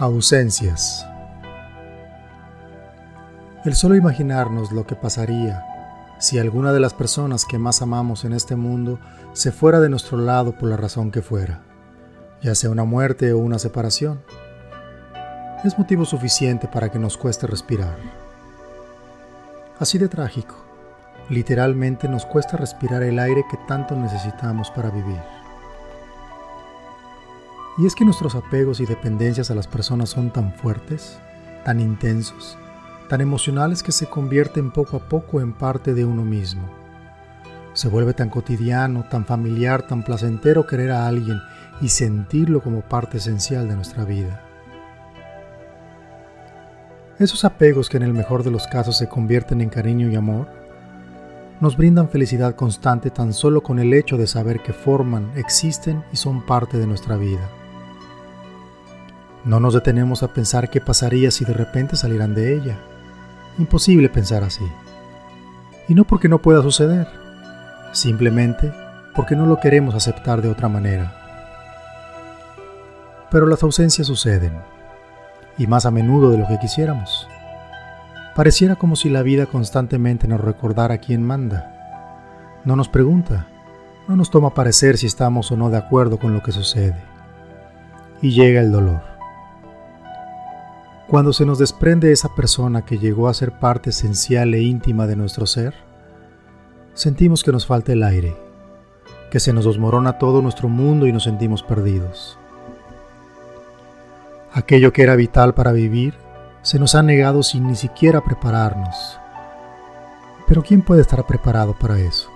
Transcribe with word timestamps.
Ausencias. 0.00 1.06
El 3.66 3.74
solo 3.74 3.96
imaginarnos 3.96 4.72
lo 4.72 4.86
que 4.86 4.96
pasaría 4.96 5.62
si 6.18 6.38
alguna 6.38 6.72
de 6.72 6.80
las 6.80 6.94
personas 6.94 7.44
que 7.44 7.58
más 7.58 7.82
amamos 7.82 8.24
en 8.24 8.32
este 8.32 8.56
mundo 8.56 8.98
se 9.34 9.52
fuera 9.52 9.78
de 9.78 9.90
nuestro 9.90 10.16
lado 10.16 10.52
por 10.52 10.70
la 10.70 10.78
razón 10.78 11.10
que 11.10 11.20
fuera, 11.20 11.60
ya 12.40 12.54
sea 12.54 12.70
una 12.70 12.84
muerte 12.84 13.34
o 13.34 13.38
una 13.40 13.58
separación, 13.58 14.22
es 15.66 15.78
motivo 15.78 16.06
suficiente 16.06 16.66
para 16.66 16.90
que 16.90 16.98
nos 16.98 17.18
cueste 17.18 17.46
respirar. 17.46 17.98
Así 19.78 19.98
de 19.98 20.08
trágico, 20.08 20.64
literalmente 21.28 22.08
nos 22.08 22.24
cuesta 22.24 22.56
respirar 22.56 23.02
el 23.02 23.18
aire 23.18 23.44
que 23.50 23.58
tanto 23.68 23.94
necesitamos 23.96 24.70
para 24.70 24.88
vivir. 24.88 25.39
Y 27.78 27.86
es 27.86 27.94
que 27.94 28.04
nuestros 28.04 28.34
apegos 28.34 28.80
y 28.80 28.86
dependencias 28.86 29.50
a 29.50 29.54
las 29.54 29.66
personas 29.66 30.10
son 30.10 30.30
tan 30.30 30.52
fuertes, 30.52 31.18
tan 31.64 31.80
intensos, 31.80 32.58
tan 33.08 33.20
emocionales 33.20 33.82
que 33.82 33.92
se 33.92 34.06
convierten 34.06 34.70
poco 34.70 34.96
a 34.96 35.08
poco 35.08 35.40
en 35.40 35.52
parte 35.52 35.94
de 35.94 36.04
uno 36.04 36.24
mismo. 36.24 36.62
Se 37.72 37.88
vuelve 37.88 38.14
tan 38.14 38.30
cotidiano, 38.30 39.04
tan 39.08 39.24
familiar, 39.24 39.86
tan 39.86 40.02
placentero 40.02 40.66
querer 40.66 40.90
a 40.90 41.06
alguien 41.06 41.40
y 41.80 41.88
sentirlo 41.88 42.62
como 42.62 42.82
parte 42.82 43.18
esencial 43.18 43.68
de 43.68 43.76
nuestra 43.76 44.04
vida. 44.04 44.42
Esos 47.18 47.44
apegos 47.44 47.88
que 47.88 47.98
en 47.98 48.02
el 48.02 48.12
mejor 48.12 48.42
de 48.42 48.50
los 48.50 48.66
casos 48.66 48.96
se 48.96 49.08
convierten 49.08 49.60
en 49.60 49.68
cariño 49.68 50.08
y 50.08 50.16
amor, 50.16 50.48
nos 51.60 51.76
brindan 51.76 52.08
felicidad 52.08 52.54
constante 52.54 53.10
tan 53.10 53.34
solo 53.34 53.62
con 53.62 53.78
el 53.78 53.92
hecho 53.92 54.16
de 54.16 54.26
saber 54.26 54.60
que 54.60 54.72
forman, 54.72 55.30
existen 55.36 56.02
y 56.12 56.16
son 56.16 56.46
parte 56.46 56.78
de 56.78 56.86
nuestra 56.86 57.16
vida. 57.16 57.48
No 59.44 59.58
nos 59.58 59.72
detenemos 59.72 60.22
a 60.22 60.28
pensar 60.28 60.68
qué 60.68 60.80
pasaría 60.80 61.30
si 61.30 61.44
de 61.44 61.54
repente 61.54 61.96
salieran 61.96 62.34
de 62.34 62.54
ella. 62.54 62.76
Imposible 63.58 64.08
pensar 64.08 64.44
así. 64.44 64.64
Y 65.88 65.94
no 65.94 66.04
porque 66.04 66.28
no 66.28 66.40
pueda 66.40 66.62
suceder, 66.62 67.08
simplemente 67.92 68.72
porque 69.14 69.36
no 69.36 69.46
lo 69.46 69.58
queremos 69.58 69.94
aceptar 69.94 70.42
de 70.42 70.48
otra 70.48 70.68
manera. 70.68 71.16
Pero 73.30 73.46
las 73.46 73.62
ausencias 73.62 74.06
suceden, 74.06 74.52
y 75.56 75.66
más 75.66 75.86
a 75.86 75.90
menudo 75.90 76.30
de 76.30 76.38
lo 76.38 76.46
que 76.46 76.58
quisiéramos. 76.58 77.26
Pareciera 78.34 78.76
como 78.76 78.94
si 78.94 79.08
la 79.08 79.22
vida 79.22 79.46
constantemente 79.46 80.28
nos 80.28 80.40
recordara 80.40 80.98
quién 80.98 81.22
manda. 81.22 82.60
No 82.64 82.76
nos 82.76 82.88
pregunta, 82.88 83.46
no 84.06 84.16
nos 84.16 84.30
toma 84.30 84.54
parecer 84.54 84.98
si 84.98 85.06
estamos 85.06 85.50
o 85.50 85.56
no 85.56 85.70
de 85.70 85.78
acuerdo 85.78 86.18
con 86.18 86.34
lo 86.34 86.42
que 86.42 86.52
sucede. 86.52 87.02
Y 88.22 88.32
llega 88.32 88.60
el 88.60 88.70
dolor. 88.70 89.09
Cuando 91.10 91.32
se 91.32 91.44
nos 91.44 91.58
desprende 91.58 92.12
esa 92.12 92.36
persona 92.36 92.84
que 92.84 92.96
llegó 92.96 93.26
a 93.26 93.34
ser 93.34 93.58
parte 93.58 93.90
esencial 93.90 94.54
e 94.54 94.62
íntima 94.62 95.08
de 95.08 95.16
nuestro 95.16 95.44
ser, 95.44 95.74
sentimos 96.94 97.42
que 97.42 97.50
nos 97.50 97.66
falta 97.66 97.92
el 97.92 98.04
aire, 98.04 98.36
que 99.28 99.40
se 99.40 99.52
nos 99.52 99.64
desmorona 99.64 100.18
todo 100.18 100.40
nuestro 100.40 100.68
mundo 100.68 101.08
y 101.08 101.12
nos 101.12 101.24
sentimos 101.24 101.64
perdidos. 101.64 102.38
Aquello 104.52 104.92
que 104.92 105.02
era 105.02 105.16
vital 105.16 105.52
para 105.52 105.72
vivir 105.72 106.14
se 106.62 106.78
nos 106.78 106.94
ha 106.94 107.02
negado 107.02 107.42
sin 107.42 107.66
ni 107.66 107.74
siquiera 107.74 108.20
prepararnos. 108.20 109.18
Pero 110.46 110.62
¿quién 110.62 110.80
puede 110.80 111.00
estar 111.00 111.26
preparado 111.26 111.76
para 111.76 111.98
eso? 111.98 112.30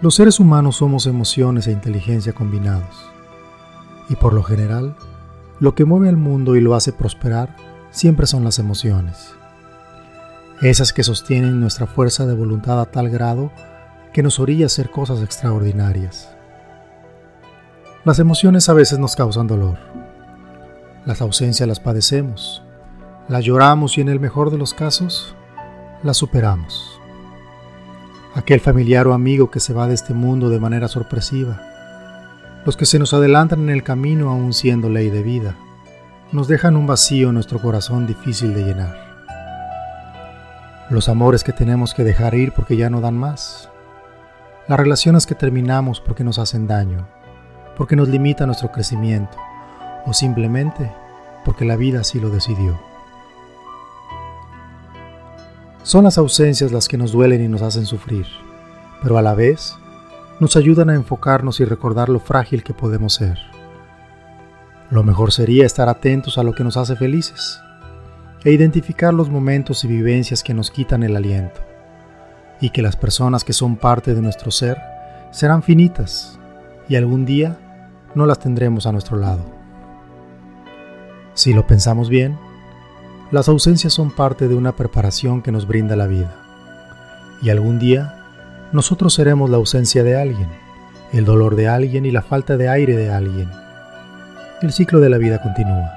Los 0.00 0.14
seres 0.14 0.38
humanos 0.38 0.76
somos 0.76 1.08
emociones 1.08 1.66
e 1.66 1.72
inteligencia 1.72 2.32
combinados, 2.32 3.10
y 4.08 4.14
por 4.14 4.32
lo 4.32 4.44
general, 4.44 4.94
lo 5.58 5.74
que 5.74 5.84
mueve 5.84 6.08
al 6.08 6.16
mundo 6.16 6.56
y 6.56 6.60
lo 6.60 6.74
hace 6.74 6.92
prosperar 6.92 7.56
siempre 7.90 8.26
son 8.26 8.44
las 8.44 8.58
emociones. 8.58 9.34
Esas 10.60 10.92
que 10.92 11.02
sostienen 11.02 11.60
nuestra 11.60 11.86
fuerza 11.86 12.26
de 12.26 12.34
voluntad 12.34 12.80
a 12.80 12.86
tal 12.86 13.08
grado 13.08 13.50
que 14.12 14.22
nos 14.22 14.38
orilla 14.38 14.64
a 14.64 14.66
hacer 14.66 14.90
cosas 14.90 15.22
extraordinarias. 15.22 16.30
Las 18.04 18.18
emociones 18.18 18.68
a 18.68 18.74
veces 18.74 18.98
nos 18.98 19.16
causan 19.16 19.46
dolor. 19.46 19.78
Las 21.04 21.20
ausencias 21.20 21.68
las 21.68 21.80
padecemos, 21.80 22.62
las 23.28 23.44
lloramos 23.44 23.98
y 23.98 24.00
en 24.00 24.08
el 24.08 24.20
mejor 24.20 24.50
de 24.50 24.58
los 24.58 24.74
casos, 24.74 25.34
las 26.02 26.16
superamos. 26.16 27.00
Aquel 28.34 28.60
familiar 28.60 29.06
o 29.06 29.14
amigo 29.14 29.50
que 29.50 29.60
se 29.60 29.72
va 29.72 29.88
de 29.88 29.94
este 29.94 30.14
mundo 30.14 30.50
de 30.50 30.60
manera 30.60 30.88
sorpresiva, 30.88 31.75
los 32.66 32.76
que 32.76 32.84
se 32.84 32.98
nos 32.98 33.14
adelantan 33.14 33.60
en 33.60 33.70
el 33.70 33.84
camino 33.84 34.28
aún 34.28 34.52
siendo 34.52 34.90
ley 34.90 35.08
de 35.08 35.22
vida, 35.22 35.56
nos 36.32 36.48
dejan 36.48 36.76
un 36.76 36.88
vacío 36.88 37.28
en 37.28 37.34
nuestro 37.34 37.62
corazón 37.62 38.08
difícil 38.08 38.54
de 38.54 38.64
llenar. 38.64 39.06
Los 40.90 41.08
amores 41.08 41.44
que 41.44 41.52
tenemos 41.52 41.94
que 41.94 42.02
dejar 42.02 42.34
ir 42.34 42.50
porque 42.50 42.76
ya 42.76 42.90
no 42.90 43.00
dan 43.00 43.16
más. 43.16 43.70
Las 44.66 44.80
relaciones 44.80 45.26
que 45.26 45.36
terminamos 45.36 46.00
porque 46.00 46.24
nos 46.24 46.40
hacen 46.40 46.66
daño, 46.66 47.06
porque 47.76 47.94
nos 47.94 48.08
limita 48.08 48.46
nuestro 48.46 48.72
crecimiento 48.72 49.36
o 50.04 50.12
simplemente 50.12 50.92
porque 51.44 51.64
la 51.64 51.76
vida 51.76 52.00
así 52.00 52.18
lo 52.18 52.30
decidió. 52.30 52.80
Son 55.84 56.02
las 56.02 56.18
ausencias 56.18 56.72
las 56.72 56.88
que 56.88 56.98
nos 56.98 57.12
duelen 57.12 57.44
y 57.44 57.48
nos 57.48 57.62
hacen 57.62 57.86
sufrir, 57.86 58.26
pero 59.04 59.18
a 59.18 59.22
la 59.22 59.36
vez 59.36 59.76
nos 60.38 60.56
ayudan 60.56 60.90
a 60.90 60.94
enfocarnos 60.94 61.60
y 61.60 61.64
recordar 61.64 62.08
lo 62.08 62.20
frágil 62.20 62.62
que 62.62 62.74
podemos 62.74 63.14
ser. 63.14 63.38
Lo 64.90 65.02
mejor 65.02 65.32
sería 65.32 65.64
estar 65.64 65.88
atentos 65.88 66.38
a 66.38 66.42
lo 66.42 66.54
que 66.54 66.62
nos 66.62 66.76
hace 66.76 66.94
felices 66.94 67.60
e 68.44 68.52
identificar 68.52 69.12
los 69.12 69.30
momentos 69.30 69.82
y 69.84 69.88
vivencias 69.88 70.42
que 70.42 70.54
nos 70.54 70.70
quitan 70.70 71.02
el 71.02 71.16
aliento, 71.16 71.60
y 72.60 72.70
que 72.70 72.82
las 72.82 72.96
personas 72.96 73.42
que 73.42 73.52
son 73.52 73.76
parte 73.76 74.14
de 74.14 74.22
nuestro 74.22 74.50
ser 74.50 74.78
serán 75.32 75.62
finitas 75.62 76.38
y 76.88 76.96
algún 76.96 77.24
día 77.24 77.58
no 78.14 78.24
las 78.26 78.38
tendremos 78.38 78.86
a 78.86 78.92
nuestro 78.92 79.16
lado. 79.16 79.44
Si 81.34 81.52
lo 81.52 81.66
pensamos 81.66 82.08
bien, 82.08 82.38
las 83.32 83.48
ausencias 83.48 83.92
son 83.92 84.10
parte 84.10 84.46
de 84.46 84.54
una 84.54 84.76
preparación 84.76 85.42
que 85.42 85.50
nos 85.50 85.66
brinda 85.66 85.96
la 85.96 86.06
vida, 86.06 86.36
y 87.42 87.50
algún 87.50 87.80
día 87.80 88.15
nosotros 88.72 89.14
seremos 89.14 89.50
la 89.50 89.56
ausencia 89.56 90.02
de 90.02 90.20
alguien, 90.20 90.48
el 91.12 91.24
dolor 91.24 91.56
de 91.56 91.68
alguien 91.68 92.04
y 92.04 92.10
la 92.10 92.22
falta 92.22 92.56
de 92.56 92.68
aire 92.68 92.96
de 92.96 93.10
alguien. 93.10 93.50
El 94.62 94.72
ciclo 94.72 95.00
de 95.00 95.08
la 95.08 95.18
vida 95.18 95.40
continúa, 95.40 95.92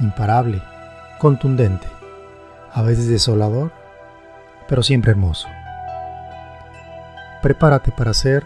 imparable, 0.00 0.62
contundente, 1.18 1.86
a 2.72 2.82
veces 2.82 3.08
desolador, 3.08 3.70
pero 4.68 4.82
siempre 4.82 5.12
hermoso. 5.12 5.48
Prepárate 7.42 7.92
para 7.92 8.14
ser 8.14 8.44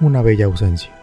una 0.00 0.22
bella 0.22 0.46
ausencia. 0.46 1.01